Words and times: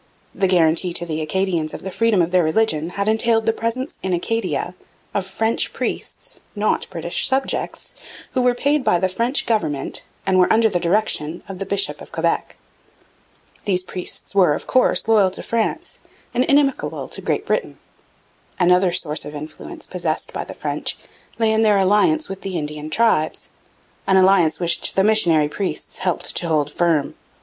The 0.33 0.47
guarantee 0.47 0.93
to 0.93 1.05
the 1.05 1.21
Acadians 1.21 1.75
of 1.75 1.83
the 1.83 1.91
freedom 1.91 2.23
of 2.23 2.31
their 2.31 2.41
religion 2.43 2.89
had 2.97 3.07
entailed 3.07 3.45
the 3.45 3.53
presence 3.53 3.99
in 4.01 4.15
Acadia 4.15 4.73
of 5.13 5.27
French 5.27 5.73
priests 5.73 6.39
not 6.55 6.87
British 6.89 7.27
subjects, 7.27 7.93
who 8.31 8.41
were 8.41 8.55
paid 8.55 8.83
by 8.83 8.97
the 8.97 9.07
French 9.07 9.45
government 9.45 10.03
and 10.25 10.39
were 10.39 10.51
under 10.51 10.69
the 10.69 10.79
direction 10.79 11.43
of 11.47 11.59
the 11.59 11.67
bishop 11.67 12.01
of 12.01 12.11
Quebec. 12.11 12.57
These 13.65 13.83
priests 13.83 14.33
were, 14.33 14.55
of 14.55 14.65
course, 14.65 15.07
loyal 15.07 15.29
to 15.29 15.43
France 15.43 15.99
and 16.33 16.45
inimical 16.45 17.07
to 17.07 17.21
Great 17.21 17.45
Britain. 17.45 17.77
Another 18.59 18.91
source 18.91 19.23
of 19.23 19.35
influence 19.35 19.85
possessed 19.85 20.33
by 20.33 20.43
the 20.43 20.55
French 20.55 20.97
lay 21.37 21.51
in 21.51 21.61
their 21.61 21.77
alliance 21.77 22.27
with 22.27 22.41
the 22.41 22.57
Indian 22.57 22.89
tribes, 22.89 23.51
an 24.07 24.17
alliance 24.17 24.59
which 24.59 24.95
the 24.95 25.03
missionary 25.03 25.47
priests 25.47 25.99
helped 25.99 26.35
to 26.37 26.47
hold 26.47 26.71
firm. 26.71 27.13